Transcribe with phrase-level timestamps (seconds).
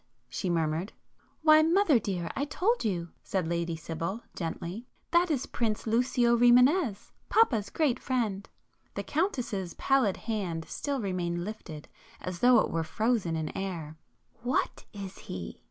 [0.27, 0.93] she murmured.
[1.43, 7.99] "Why, mother dear, I told you"—said Lady Sibyl gently—"That is Prince Lucio Rimânez, Papa's great
[7.99, 8.49] friend."
[8.95, 11.87] The Countess's pallid hand still remained lifted,
[12.19, 13.95] as though it were frozen in air.
[14.41, 15.59] "What is he?"